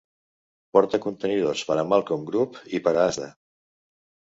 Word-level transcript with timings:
Porta 0.77 1.01
contenidors 1.03 1.63
per 1.69 1.77
al 1.77 1.93
Malcolm 1.93 2.27
Group 2.33 2.61
i 2.79 2.85
per 2.89 2.99
a 2.99 3.09
Asda. 3.09 3.33